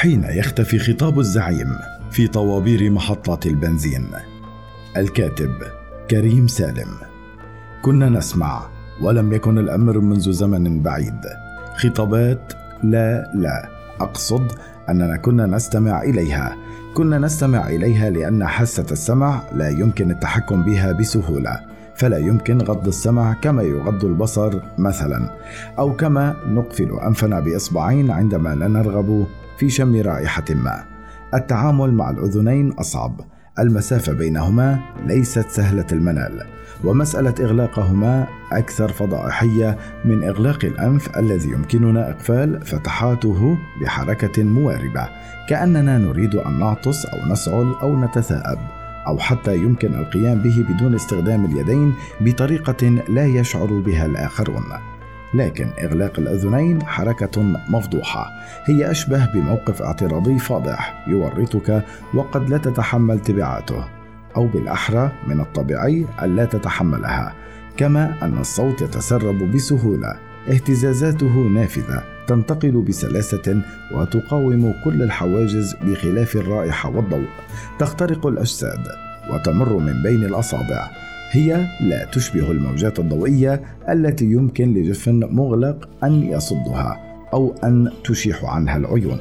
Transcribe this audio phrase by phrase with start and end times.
[0.00, 1.76] حين يختفي خطاب الزعيم
[2.10, 4.06] في طوابير محطات البنزين.
[4.96, 5.52] الكاتب
[6.10, 6.88] كريم سالم.
[7.82, 8.62] كنا نسمع
[9.02, 11.20] ولم يكن الأمر منذ زمن بعيد.
[11.76, 12.52] خطابات
[12.82, 13.68] لا لا.
[14.00, 14.52] أقصد
[14.88, 16.56] أننا كنا نستمع إليها.
[16.94, 21.60] كنا نستمع إليها لأن حاسة السمع لا يمكن التحكم بها بسهولة.
[21.94, 25.30] فلا يمكن غض السمع كما يغض البصر مثلا
[25.78, 29.26] أو كما نقفل أنفنا بإصبعين عندما لا نرغب
[29.60, 30.84] في شم رائحة ما.
[31.34, 33.20] التعامل مع الأذنين أصعب.
[33.58, 36.46] المسافة بينهما ليست سهلة المنال
[36.84, 45.08] ومسألة إغلاقهما أكثر فضائحية من إغلاق الأنف الذي يمكننا إقفال فتحاته بحركة مواربة.
[45.48, 48.58] كأننا نريد أن نعطس أو نسعل أو نتثاءب
[49.06, 54.64] أو حتى يمكن القيام به بدون استخدام اليدين بطريقة لا يشعر بها الآخرون.
[55.34, 58.30] لكن إغلاق الأذنين حركة مفضوحة.
[58.64, 63.84] هي أشبه بموقف اعتراضي فاضح يورطك وقد لا تتحمل تبعاته
[64.36, 67.34] أو بالأحرى من الطبيعي ألا تتحملها
[67.76, 70.16] كما أن الصوت يتسرب بسهولة
[70.50, 77.28] اهتزازاته نافذة تنتقل بسلاسة وتقاوم كل الحواجز بخلاف الرائحة والضوء.
[77.78, 78.86] تخترق الأجساد
[79.30, 80.90] وتمر من بين الأصابع
[81.32, 86.96] هي لا تشبه الموجات الضوئية التي يمكن لجفن مغلق أن يصدها
[87.32, 89.18] أو أن تشيح عنها العيون.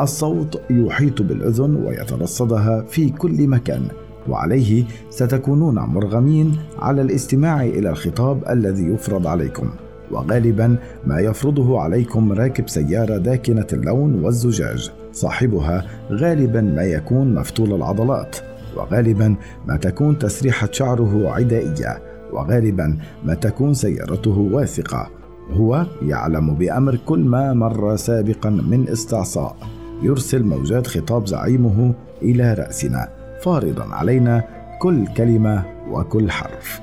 [0.00, 3.82] الصوت يحيط بالأذن ويترصدها في كل مكان،
[4.28, 9.70] وعليه ستكونون مرغمين على الاستماع إلى الخطاب الذي يفرض عليكم.
[10.10, 10.76] وغالبا
[11.06, 18.36] ما يفرضه عليكم راكب سيارة داكنة اللون والزجاج، صاحبها غالبا ما يكون مفتول العضلات
[18.76, 25.10] وغالبا ما تكون تسريحة شعره عدائية وغالبا ما تكون سيارته واثقة.
[25.50, 29.56] هو يعلم بأمر كل ما مر سابقا من استعصاء.
[30.02, 33.08] يرسل موجات خطاب زعيمه إلى رأسنا
[33.42, 34.44] فارضا علينا
[34.80, 36.80] كل كلمة وكل حرف.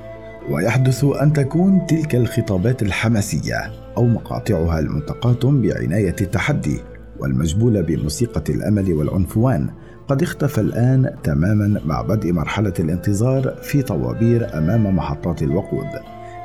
[0.52, 6.80] ويحدث أن تكون تلك الخطابات الحماسية أو مقاطعها المنتقاة بعناية التحدي.
[7.20, 9.70] والمجبولة بموسيقى الأمل والعنفوان
[10.08, 15.88] قد اختفى الآن تماما مع بدء مرحلة الانتظار في طوابير أمام محطات الوقود.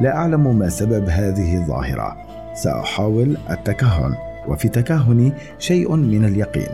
[0.00, 2.16] لا أعلم ما سبب هذه الظاهرة.
[2.54, 4.14] سأحاول التكهن
[4.48, 6.70] وفي تكهني شيء من اليقين.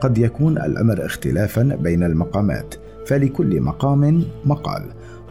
[0.00, 2.74] قد يكون الأمر اختلافا بين المقامات
[3.06, 4.82] فلكل مقام مقال.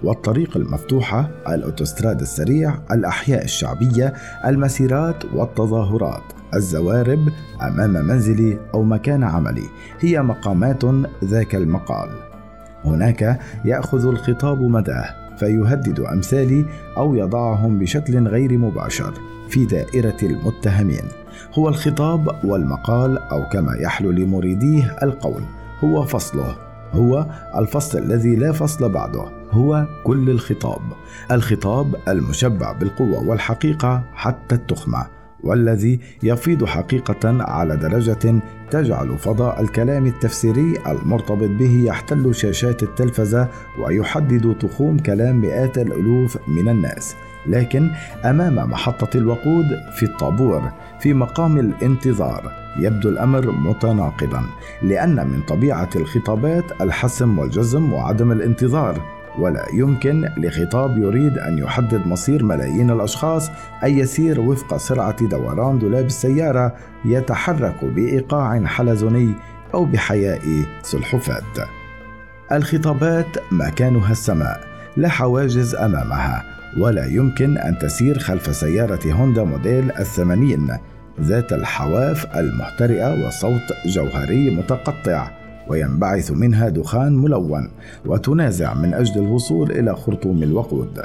[0.04, 4.14] والطريق المفتوحة الأوتوستراد السريع الأحياء الشعبية
[4.46, 6.43] المسيرات والتظاهرات.
[6.56, 7.30] الزوارب
[7.62, 9.66] أمام منزلي أو مكان عملي.
[10.00, 10.86] هي مقامات
[11.24, 12.10] ذاك المقال.
[12.86, 16.66] هناك يأخذ الخطاب مداه فيهدد أمثالي
[16.98, 19.14] أو يضعهم بشكل غير مباشر
[19.50, 21.04] في دائرة المتهمين.
[21.54, 25.42] هو الخطاب والمقال أو كما يحلو لمريديه القول
[25.84, 26.56] هو فصله.
[26.94, 27.26] هو
[27.56, 30.82] الفصل الذي لا فصل بعده هو كل الخطاب.
[31.32, 35.06] الخطاب المشبع بالقوة والحقيقة حتى التخمة.
[35.44, 43.48] والذي يفيض حقيقة على درجة تجعل فضاء الكلام التفسيري المرتبط به يحتل شاشات التلفزة
[43.80, 47.16] ويحدد تخوم كلام مئات الألوف من الناس.
[47.48, 47.90] لكن
[48.26, 49.66] أمام محطة الوقود
[49.96, 54.44] في الطابور في مقام الانتظار يبدو الأمر متناقضا
[54.82, 59.23] لأن من طبيعة الخطابات الحسم والجزم وعدم الانتظار.
[59.40, 63.50] ولا يمكن لخطاب يريد أن يحدد مصير ملايين الأشخاص
[63.84, 69.34] ان يسير وفق سرعة دوران دولاب السيارة يتحرك بإيقاع حلزوني
[69.74, 70.42] أو بحياء
[70.82, 71.68] سلحفات
[72.52, 74.60] الخطابات مكانها السماء
[74.98, 76.44] لا حواجز أمامها
[76.78, 80.78] ولا يمكن أن تسير خلف سيارة هوندا موديل الثمانين
[81.22, 85.43] ذات الحواف المحترئه وصوت جوهري متقطع.
[85.70, 87.70] وينبعث منها دخان ملون
[88.06, 91.00] وتنازع من أجل الوصول إلى خرطوم الوقود.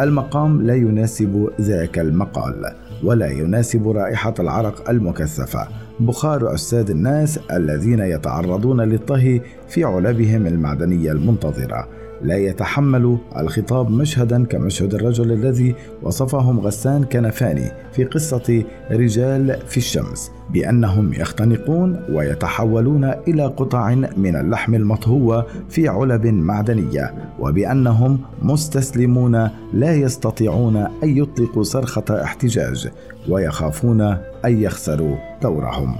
[0.00, 5.68] المقام لا يناسب ذاك المقال ولا يناسب رائحة العرق المكثفة.
[6.00, 11.88] بخار اجساد الناس الذين يتعرضون للطهي في علبهم المعدنية المنتظرة.
[12.22, 20.30] لا يتحمل الخطاب مشهدا كمشهد الرجل الذي وصفهم غسان كنفاني في قصة رجال في الشمس.
[20.52, 30.76] بأنهم يختنقون ويتحولون إلى قطع من اللحم المطهو في علب معدنية وبأنهم مستسلمون لا يستطيعون
[30.76, 32.88] أن يطلقوا صرخة احتجاج
[33.28, 34.00] ويخافون
[34.44, 35.96] أن يخسروا دورهم.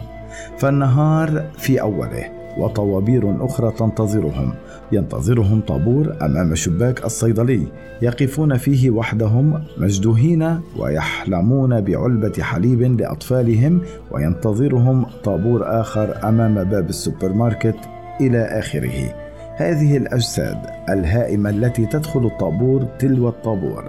[0.58, 2.41] فالنهار في أوله.
[2.58, 4.54] وطوابير أخرى تنتظرهم.
[4.93, 7.66] ينتظرهم طابور أمام شباك الصيدلي
[8.02, 17.76] يقفون فيه وحدهم مجدوهين ويحلمون بعلبة حليب لأطفالهم وينتظرهم طابور آخر أمام باب السوبر ماركت
[18.20, 19.14] إلى آخره.
[19.56, 20.58] هذه الأجساد
[20.88, 23.84] الهائمة التي تدخل الطابور تلو الطابور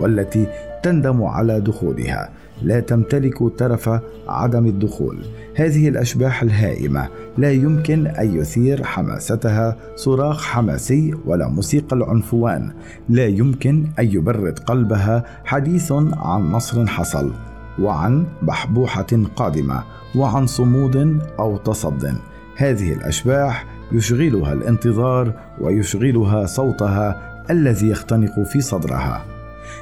[0.00, 0.46] والتي
[0.82, 2.28] تندم على دخولها.
[2.62, 5.18] لا تمتلك ترف عدم الدخول.
[5.54, 7.08] هذه الأشباح الهائمة.
[7.38, 12.70] لا يمكن أن يثير حماستها صراخ حماسي ولا موسيقى العنفوان.
[13.08, 17.32] لا يمكن أن يبرد قلبها حديث عن نصر حصل
[17.78, 19.82] وعن بحبوحة قادمة
[20.16, 22.14] وعن صمود أو تصد.
[22.56, 27.20] هذه الأشباح يشغلها الانتظار ويشغلها صوتها
[27.50, 29.37] الذي يختنق في صدرها.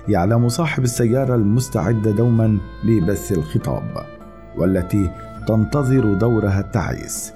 [0.09, 4.07] يعلم صاحب السيارة المستعد دوما لبث الخطاب
[4.57, 5.11] والتي
[5.49, 7.33] تنتظر دورها التعيس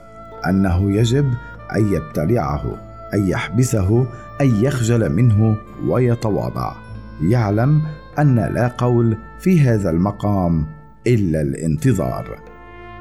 [0.48, 1.34] أنه يجب
[1.76, 2.76] أن يبتلعه
[3.14, 4.06] أن يحبسه
[4.40, 5.56] أن يخجل منه
[5.86, 6.72] ويتواضع.
[7.22, 7.82] يعلم
[8.18, 10.66] أن لا قول في هذا المقام
[11.06, 12.38] إلا الانتظار.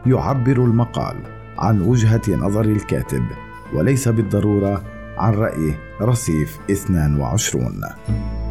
[0.06, 1.16] يعبر المقال
[1.58, 3.24] عن وجهة نظر الكاتب
[3.74, 4.84] وليس بالضرورة
[5.18, 8.49] عن رأيه رصيف 22